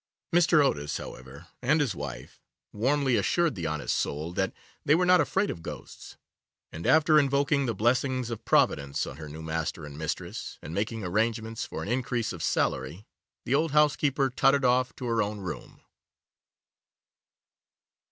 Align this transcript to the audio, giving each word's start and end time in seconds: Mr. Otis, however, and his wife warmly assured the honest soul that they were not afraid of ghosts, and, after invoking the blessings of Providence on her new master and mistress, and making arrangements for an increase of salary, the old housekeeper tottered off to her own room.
Mr. 0.33 0.65
Otis, 0.65 0.97
however, 0.97 1.45
and 1.61 1.79
his 1.79 1.93
wife 1.93 2.41
warmly 2.73 3.15
assured 3.17 3.53
the 3.53 3.67
honest 3.67 3.95
soul 3.95 4.33
that 4.33 4.51
they 4.83 4.95
were 4.95 5.05
not 5.05 5.21
afraid 5.21 5.51
of 5.51 5.61
ghosts, 5.61 6.17
and, 6.71 6.87
after 6.87 7.19
invoking 7.19 7.67
the 7.67 7.75
blessings 7.75 8.31
of 8.31 8.43
Providence 8.43 9.05
on 9.05 9.17
her 9.17 9.29
new 9.29 9.43
master 9.43 9.85
and 9.85 9.95
mistress, 9.95 10.57
and 10.59 10.73
making 10.73 11.03
arrangements 11.03 11.65
for 11.67 11.83
an 11.83 11.87
increase 11.87 12.33
of 12.33 12.41
salary, 12.41 13.05
the 13.45 13.53
old 13.53 13.73
housekeeper 13.73 14.31
tottered 14.31 14.65
off 14.65 14.95
to 14.95 15.05
her 15.05 15.21
own 15.21 15.39
room. 15.39 15.81